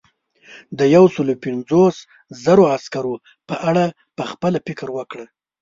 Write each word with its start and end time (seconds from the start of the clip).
د 0.77 0.79
یو 0.95 1.03
سلو 1.15 1.33
پنځوس 1.43 1.95
زرو 2.43 2.63
عسکرو 2.75 3.15
په 3.47 3.55
اړه 3.69 3.85
پخپله 4.17 4.59
فکر 4.67 4.87
وکړه. 4.97 5.25